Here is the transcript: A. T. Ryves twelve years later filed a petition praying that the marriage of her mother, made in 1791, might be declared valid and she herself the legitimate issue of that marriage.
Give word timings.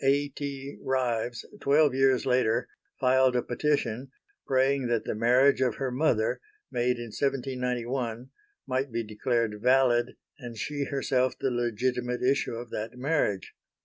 A. 0.03 0.29
T. 0.29 0.79
Ryves 0.83 1.45
twelve 1.59 1.93
years 1.93 2.25
later 2.25 2.67
filed 2.99 3.35
a 3.35 3.43
petition 3.43 4.09
praying 4.47 4.87
that 4.87 5.03
the 5.03 5.13
marriage 5.13 5.61
of 5.61 5.75
her 5.75 5.91
mother, 5.91 6.41
made 6.71 6.97
in 6.97 7.11
1791, 7.11 8.31
might 8.65 8.91
be 8.91 9.03
declared 9.03 9.61
valid 9.61 10.15
and 10.39 10.57
she 10.57 10.85
herself 10.85 11.37
the 11.37 11.51
legitimate 11.51 12.23
issue 12.23 12.55
of 12.55 12.71
that 12.71 12.97
marriage. 12.97 13.53